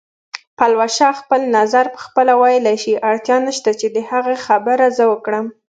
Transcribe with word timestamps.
پلوشه 0.57 1.09
خپل 1.21 1.41
نظر 1.57 1.85
پخپله 1.95 2.33
ویلی 2.41 2.77
شي، 2.83 2.93
اړتیا 3.09 3.37
نشته 3.47 3.71
چې 3.79 3.87
د 3.95 3.97
هغې 4.09 4.35
خبرې 4.45 4.87
زه 4.97 5.03
وکړم 5.11 5.45